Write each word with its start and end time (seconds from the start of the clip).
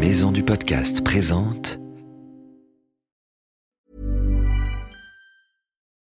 Maison 0.00 0.30
du 0.30 0.44
Podcast 0.44 1.02
présente 1.02 1.76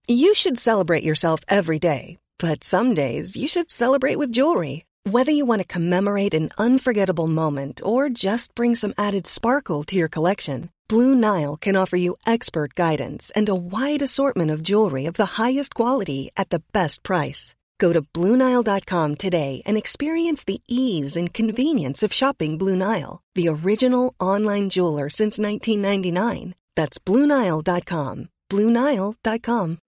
You 0.06 0.34
should 0.34 0.58
celebrate 0.58 1.02
yourself 1.02 1.40
every 1.48 1.78
day, 1.78 2.18
but 2.38 2.62
some 2.62 2.92
days 2.92 3.38
you 3.38 3.48
should 3.48 3.70
celebrate 3.70 4.18
with 4.18 4.32
jewelry. 4.32 4.84
Whether 5.10 5.32
you 5.32 5.46
want 5.46 5.62
to 5.62 5.66
commemorate 5.66 6.34
an 6.34 6.50
unforgettable 6.58 7.26
moment 7.26 7.80
or 7.82 8.10
just 8.10 8.54
bring 8.54 8.74
some 8.74 8.92
added 8.98 9.26
sparkle 9.26 9.82
to 9.84 9.96
your 9.96 10.08
collection, 10.08 10.68
Blue 10.88 11.14
Nile 11.14 11.56
can 11.56 11.74
offer 11.74 11.96
you 11.96 12.16
expert 12.26 12.74
guidance 12.74 13.32
and 13.34 13.48
a 13.48 13.54
wide 13.54 14.02
assortment 14.02 14.50
of 14.50 14.62
jewelry 14.62 15.06
of 15.06 15.14
the 15.14 15.40
highest 15.40 15.74
quality 15.74 16.28
at 16.36 16.50
the 16.50 16.62
best 16.74 17.02
price. 17.02 17.54
Go 17.78 17.92
to 17.92 18.02
BlueNile.com 18.02 19.14
today 19.16 19.62
and 19.66 19.76
experience 19.76 20.44
the 20.44 20.60
ease 20.68 21.16
and 21.16 21.32
convenience 21.32 22.02
of 22.02 22.12
shopping 22.12 22.58
Blue 22.58 22.76
Nile, 22.76 23.20
the 23.34 23.48
original 23.48 24.14
online 24.20 24.68
jeweler 24.68 25.08
since 25.08 25.38
1999. 25.38 26.54
That's 26.76 26.98
BlueNile.com. 26.98 28.28
BlueNile.com. 28.50 29.78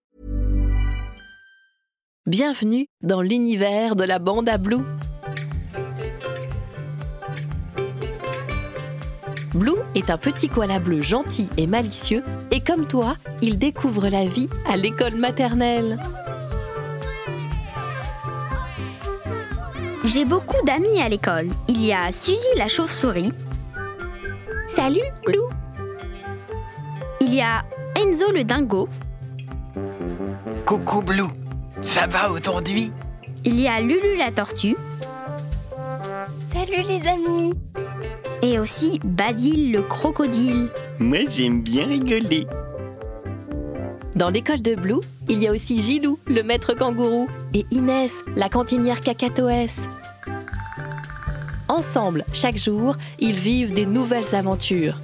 Bienvenue 2.27 2.87
dans 3.01 3.23
l'univers 3.23 3.97
de 3.97 4.05
la 4.05 4.19
bande 4.19 4.51
à 4.51 4.59
Blue. 4.59 4.85
Blue 9.55 9.79
est 9.95 10.11
un 10.11 10.19
petit 10.19 10.51
koala 10.51 10.79
bleu 10.79 11.01
gentil 11.01 11.49
et 11.57 11.67
malicieux 11.67 12.23
et 12.51 12.61
comme 12.61 12.87
toi, 12.87 13.17
il 13.41 13.59
découvre 13.59 14.09
la 14.09 14.27
vie 14.27 14.51
à 14.67 14.77
l'école 14.77 15.15
maternelle. 15.15 15.99
J'ai 20.09 20.25
beaucoup 20.25 20.57
d'amis 20.65 21.03
à 21.03 21.09
l'école. 21.11 21.51
Il 21.69 21.85
y 21.85 21.93
a 21.93 22.11
Suzy 22.11 22.39
la 22.57 22.67
chauve-souris. 22.67 23.31
Salut, 24.67 25.03
Blue. 25.27 25.45
Il 27.21 27.35
y 27.35 27.43
a 27.43 27.63
Enzo 27.95 28.33
le 28.33 28.43
dingo. 28.43 28.89
Coucou 30.65 31.03
Blue, 31.03 31.29
ça 31.83 32.07
va 32.07 32.31
aujourd'hui? 32.31 32.91
Il 33.45 33.61
y 33.61 33.69
a 33.69 33.83
Lulu 33.83 34.17
la 34.17 34.33
tortue. 34.33 34.77
Salut 36.51 36.83
les 36.89 37.07
amis. 37.07 37.53
Et 38.41 38.59
aussi 38.59 39.01
Basile 39.05 39.73
le 39.73 39.83
crocodile. 39.83 40.71
Moi 40.99 41.19
j'aime 41.29 41.61
bien 41.61 41.87
rigoler. 41.87 42.47
Dans 44.17 44.31
l'école 44.31 44.63
de 44.63 44.75
Blue, 44.75 45.01
il 45.29 45.39
y 45.43 45.47
a 45.47 45.53
aussi 45.53 45.77
Gilou, 45.77 46.19
le 46.27 46.43
maître 46.43 46.75
kangourou, 46.75 47.29
et 47.55 47.67
Inès, 47.71 48.11
la 48.35 48.49
cantinière 48.49 49.01
cacatoès. 49.01 49.89
Ensemble, 51.69 52.25
chaque 52.33 52.57
jour, 52.57 52.97
ils 53.19 53.37
vivent 53.37 53.75
des 53.75 53.85
nouvelles 53.85 54.35
aventures. 54.35 54.99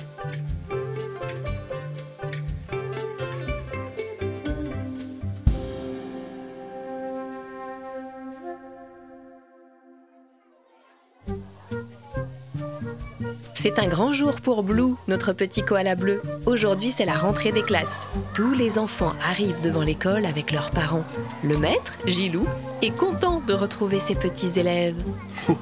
C'est 13.64 13.78
un 13.78 13.88
grand 13.88 14.12
jour 14.12 14.42
pour 14.42 14.62
Blue, 14.62 14.92
notre 15.08 15.32
petit 15.32 15.62
koala 15.62 15.94
bleu. 15.94 16.20
Aujourd'hui, 16.44 16.90
c'est 16.90 17.06
la 17.06 17.16
rentrée 17.16 17.50
des 17.50 17.62
classes. 17.62 18.06
Tous 18.34 18.52
les 18.52 18.78
enfants 18.78 19.14
arrivent 19.26 19.62
devant 19.62 19.80
l'école 19.80 20.26
avec 20.26 20.52
leurs 20.52 20.70
parents. 20.70 21.06
Le 21.42 21.56
maître, 21.56 21.96
Gilou, 22.04 22.44
est 22.82 22.94
content 22.94 23.40
de 23.40 23.54
retrouver 23.54 24.00
ses 24.00 24.16
petits 24.16 24.60
élèves. 24.60 25.02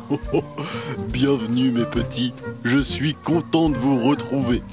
Bienvenue 1.11 1.71
mes 1.71 1.85
petits, 1.85 2.35
je 2.65 2.81
suis 2.81 3.15
content 3.15 3.69
de 3.69 3.77
vous 3.77 4.05
retrouver. 4.05 4.65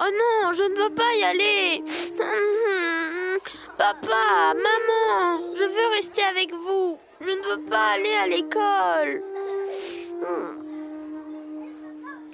Oh 0.00 0.10
non, 0.10 0.52
je 0.52 0.64
ne 0.64 0.82
veux 0.82 0.94
pas 0.96 1.14
y 1.16 1.22
aller. 1.22 1.84
Papa, 3.78 4.52
maman, 4.52 5.44
je 5.54 5.62
veux 5.62 5.94
rester 5.94 6.22
avec 6.24 6.50
vous. 6.50 6.98
Je 7.20 7.30
ne 7.30 7.54
veux 7.54 7.70
pas 7.70 7.92
aller 7.92 8.14
à 8.20 8.26
l'école. 8.26 9.22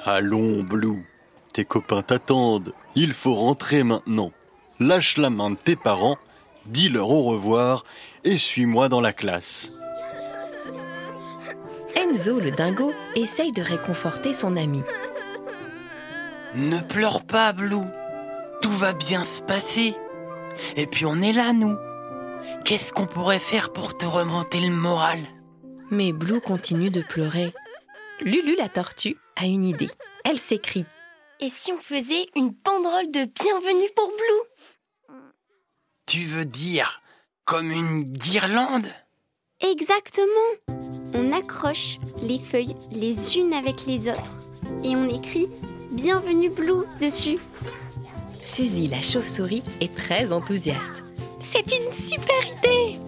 Allons 0.04 0.62
Blue, 0.62 1.04
tes 1.52 1.66
copains 1.66 2.00
t'attendent, 2.00 2.72
il 2.94 3.12
faut 3.12 3.34
rentrer 3.34 3.82
maintenant. 3.82 4.32
Lâche 4.78 5.18
la 5.18 5.28
main 5.28 5.50
de 5.50 5.56
tes 5.56 5.76
parents, 5.76 6.16
dis-leur 6.64 7.10
au 7.10 7.24
revoir 7.24 7.84
et 8.24 8.38
suis-moi 8.38 8.88
dans 8.88 9.02
la 9.02 9.12
classe. 9.12 9.70
Enzo, 11.94 12.40
le 12.40 12.50
dingo, 12.50 12.92
essaye 13.14 13.52
de 13.52 13.60
réconforter 13.60 14.32
son 14.32 14.56
ami. 14.56 14.82
Ne 16.54 16.80
pleure 16.80 17.22
pas 17.22 17.52
Blue, 17.52 17.86
tout 18.62 18.72
va 18.72 18.94
bien 18.94 19.22
se 19.24 19.42
passer. 19.42 19.94
Et 20.76 20.86
puis 20.86 21.04
on 21.04 21.20
est 21.20 21.34
là 21.34 21.52
nous. 21.52 21.76
Qu'est-ce 22.64 22.94
qu'on 22.94 23.06
pourrait 23.06 23.38
faire 23.38 23.70
pour 23.70 23.98
te 23.98 24.06
remonter 24.06 24.60
le 24.60 24.74
moral? 24.74 25.18
Mais 25.90 26.12
Blue 26.12 26.40
continue 26.40 26.90
de 26.90 27.02
pleurer. 27.02 27.52
Lulu 28.22 28.56
la 28.56 28.68
tortue 28.68 29.18
a 29.40 29.46
une 29.46 29.64
idée. 29.64 29.88
Elle 30.24 30.38
s'écrie 30.38 30.84
Et 31.40 31.48
si 31.48 31.72
on 31.72 31.78
faisait 31.78 32.26
une 32.36 32.50
banderole 32.50 33.10
de 33.10 33.24
bienvenue 33.24 33.88
pour 33.96 34.08
Blue? 34.08 35.16
Tu 36.06 36.26
veux 36.26 36.44
dire 36.44 37.00
comme 37.44 37.70
une 37.70 38.04
guirlande? 38.04 38.86
Exactement. 39.60 40.76
On 41.14 41.32
accroche 41.32 41.96
les 42.22 42.38
feuilles 42.38 42.76
les 42.92 43.38
unes 43.38 43.54
avec 43.54 43.86
les 43.86 44.08
autres 44.08 44.42
et 44.84 44.94
on 44.94 45.08
écrit 45.08 45.48
Bienvenue 45.92 46.50
Blue 46.50 46.84
dessus. 47.00 47.38
Suzy 48.42 48.88
la 48.88 49.00
chauve-souris 49.00 49.62
est 49.80 49.94
très 49.94 50.32
enthousiaste. 50.32 51.02
C'est 51.40 51.66
une 51.72 51.92
super 51.92 52.46
idée 52.58 52.98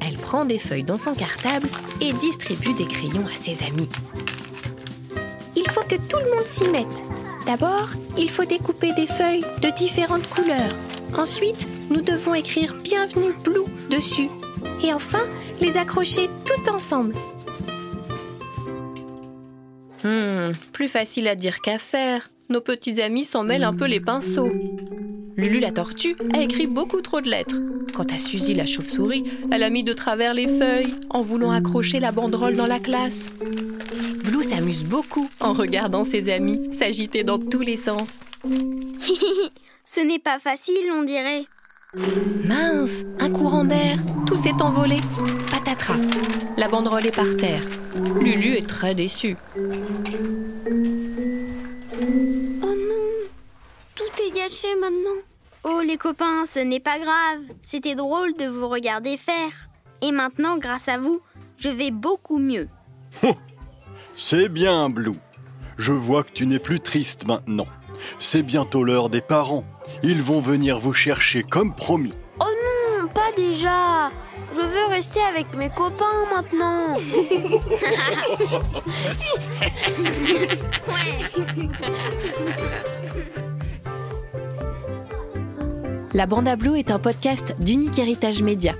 Elle 0.00 0.18
prend 0.18 0.44
des 0.44 0.58
feuilles 0.58 0.82
dans 0.82 0.96
son 0.96 1.14
cartable 1.14 1.68
et 2.00 2.12
distribue 2.14 2.74
des 2.74 2.86
crayons 2.86 3.26
à 3.26 3.36
ses 3.36 3.62
amis. 3.64 3.88
Il 5.56 5.68
faut 5.70 5.82
que 5.82 5.96
tout 5.96 6.18
le 6.24 6.34
monde 6.36 6.44
s'y 6.44 6.68
mette. 6.68 6.86
D'abord, 7.46 7.88
il 8.16 8.30
faut 8.30 8.44
découper 8.44 8.92
des 8.92 9.06
feuilles 9.06 9.44
de 9.62 9.74
différentes 9.76 10.28
couleurs. 10.28 10.72
Ensuite, 11.16 11.66
nous 11.90 12.00
devons 12.00 12.34
écrire 12.34 12.74
Bienvenue 12.82 13.32
Blue 13.42 13.64
dessus. 13.90 14.28
Et 14.82 14.92
enfin, 14.92 15.22
les 15.60 15.76
accrocher 15.76 16.28
tout 16.44 16.70
ensemble. 16.70 17.14
Hmm, 20.04 20.52
plus 20.72 20.88
facile 20.88 21.26
à 21.28 21.34
dire 21.34 21.60
qu'à 21.60 21.78
faire. 21.78 22.28
Nos 22.50 22.60
petits 22.60 23.00
amis 23.00 23.24
s'en 23.24 23.44
mêlent 23.44 23.64
un 23.64 23.74
peu 23.74 23.86
les 23.86 24.00
pinceaux. 24.00 24.50
Lulu 25.36 25.60
la 25.60 25.70
tortue 25.70 26.16
a 26.34 26.40
écrit 26.40 26.66
beaucoup 26.66 27.00
trop 27.00 27.20
de 27.20 27.28
lettres. 27.28 27.56
Quant 27.94 28.04
à 28.04 28.18
Suzy 28.18 28.54
la 28.54 28.66
chauve-souris, 28.66 29.24
elle 29.50 29.62
a 29.62 29.70
mis 29.70 29.84
de 29.84 29.92
travers 29.92 30.34
les 30.34 30.48
feuilles 30.48 30.94
en 31.10 31.22
voulant 31.22 31.52
accrocher 31.52 32.00
la 32.00 32.12
banderole 32.12 32.56
dans 32.56 32.66
la 32.66 32.80
classe. 32.80 33.30
Blue 34.28 34.44
s'amuse 34.44 34.84
beaucoup 34.84 35.30
en 35.40 35.54
regardant 35.54 36.04
ses 36.04 36.30
amis 36.30 36.74
s'agiter 36.74 37.24
dans 37.24 37.38
tous 37.38 37.62
les 37.62 37.78
sens. 37.78 38.20
Ce 39.84 40.00
n'est 40.00 40.18
pas 40.18 40.38
facile, 40.38 40.92
on 40.92 41.02
dirait. 41.02 41.46
Mince, 42.44 43.04
un 43.20 43.30
courant 43.30 43.64
d'air, 43.64 43.96
tout 44.26 44.36
s'est 44.36 44.60
envolé. 44.60 44.98
Patatras, 45.50 45.96
la 46.58 46.68
banderole 46.68 47.06
est 47.06 47.16
par 47.16 47.34
terre. 47.38 47.62
Lulu 48.20 48.52
est 48.52 48.68
très 48.68 48.94
déçue. 48.94 49.36
Oh 49.56 49.62
non, 52.66 53.08
tout 53.94 54.22
est 54.22 54.30
gâché 54.36 54.68
maintenant. 54.78 55.22
Oh 55.64 55.80
les 55.80 55.96
copains, 55.96 56.44
ce 56.44 56.58
n'est 56.58 56.80
pas 56.80 56.98
grave. 56.98 57.40
C'était 57.62 57.94
drôle 57.94 58.36
de 58.36 58.44
vous 58.44 58.68
regarder 58.68 59.16
faire. 59.16 59.70
Et 60.02 60.12
maintenant, 60.12 60.58
grâce 60.58 60.88
à 60.88 60.98
vous, 60.98 61.22
je 61.56 61.70
vais 61.70 61.90
beaucoup 61.90 62.38
mieux. 62.38 62.68
C'est 64.20 64.48
bien 64.48 64.90
Blue. 64.90 65.14
Je 65.78 65.92
vois 65.92 66.24
que 66.24 66.32
tu 66.32 66.44
n'es 66.44 66.58
plus 66.58 66.80
triste 66.80 67.24
maintenant. 67.28 67.68
C'est 68.18 68.42
bientôt 68.42 68.82
l'heure 68.82 69.10
des 69.10 69.20
parents. 69.20 69.62
Ils 70.02 70.20
vont 70.20 70.40
venir 70.40 70.80
vous 70.80 70.92
chercher 70.92 71.44
comme 71.44 71.72
promis. 71.72 72.14
Oh 72.40 72.44
non, 72.44 73.06
pas 73.06 73.30
déjà. 73.36 74.10
Je 74.54 74.60
veux 74.60 74.86
rester 74.90 75.20
avec 75.20 75.54
mes 75.54 75.70
copains 75.70 76.26
maintenant. 76.34 76.96
La 86.12 86.26
Bande 86.26 86.48
à 86.48 86.56
Blue 86.56 86.76
est 86.76 86.90
un 86.90 86.98
podcast 86.98 87.54
d'Unique 87.60 88.00
Héritage 88.00 88.42
Média. 88.42 88.74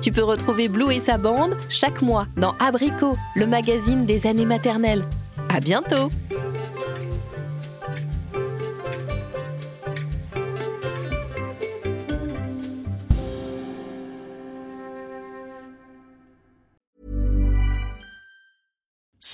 Tu 0.00 0.12
peux 0.12 0.22
retrouver 0.22 0.68
Blue 0.68 0.92
et 0.92 1.00
sa 1.00 1.18
bande 1.18 1.56
chaque 1.68 2.02
mois 2.02 2.26
dans 2.36 2.54
Abricot, 2.58 3.16
le 3.34 3.46
magazine 3.46 4.06
des 4.06 4.26
années 4.26 4.46
maternelles. 4.46 5.04
À 5.48 5.60
bientôt! 5.60 6.08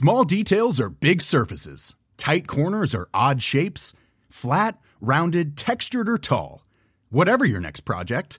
Small 0.04 0.24
details 0.24 0.80
are 0.80 0.90
big 0.90 1.22
surfaces. 1.22 1.94
Tight 2.18 2.46
corners 2.46 2.94
are 2.94 3.08
odd 3.14 3.40
shapes. 3.40 3.94
Flat, 4.28 4.78
rounded, 5.00 5.56
textured, 5.56 6.08
or 6.08 6.18
tall. 6.18 6.62
Whatever 7.10 7.46
your 7.46 7.60
next 7.60 7.86
project, 7.86 8.38